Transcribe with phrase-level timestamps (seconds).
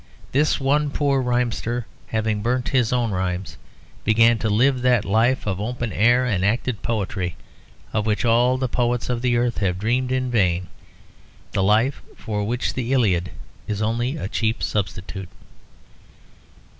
[0.31, 3.55] This one poor rhymster, having burnt his own rhymes,
[4.03, 7.35] began to live that life of open air and acted poetry
[7.93, 10.69] of which all the poets of the earth have dreamed in vain;
[11.51, 13.29] the life for which the Iliad
[13.67, 15.29] is only a cheap substitute.